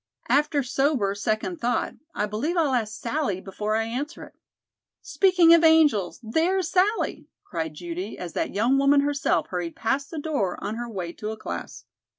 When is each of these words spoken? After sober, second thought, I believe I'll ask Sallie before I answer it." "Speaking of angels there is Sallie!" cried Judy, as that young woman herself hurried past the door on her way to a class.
After 0.29 0.63
sober, 0.63 1.13
second 1.13 1.61
thought, 1.61 1.93
I 2.15 2.25
believe 2.25 2.57
I'll 2.57 2.73
ask 2.73 2.99
Sallie 2.99 3.39
before 3.39 3.75
I 3.75 3.83
answer 3.83 4.23
it." 4.23 4.33
"Speaking 5.03 5.53
of 5.53 5.63
angels 5.63 6.19
there 6.23 6.57
is 6.57 6.71
Sallie!" 6.71 7.27
cried 7.43 7.75
Judy, 7.75 8.17
as 8.17 8.33
that 8.33 8.55
young 8.55 8.79
woman 8.79 9.01
herself 9.01 9.49
hurried 9.49 9.75
past 9.75 10.09
the 10.09 10.17
door 10.17 10.57
on 10.59 10.73
her 10.77 10.89
way 10.89 11.13
to 11.13 11.29
a 11.29 11.37
class. 11.37 11.85